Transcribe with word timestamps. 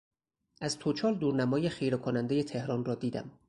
از 0.61 0.79
توچال 0.79 1.15
دورنمای 1.15 1.69
خیره 1.69 1.97
کنندهی 1.97 2.43
تهران 2.43 2.85
را 2.85 2.95
دیدم. 2.95 3.31